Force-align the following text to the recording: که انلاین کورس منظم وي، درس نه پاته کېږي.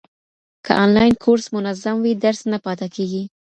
که 0.65 0.71
انلاین 0.83 1.13
کورس 1.23 1.45
منظم 1.55 1.97
وي، 2.03 2.13
درس 2.23 2.41
نه 2.51 2.57
پاته 2.65 2.87
کېږي. 2.95 3.23